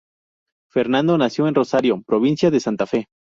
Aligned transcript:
Fernando 0.71 1.15
nació 1.15 1.47
en 1.47 1.53
Rosario, 1.53 2.01
provincia 2.01 2.49
de 2.49 2.59
Santa 2.59 2.87
Fe. 2.87 3.05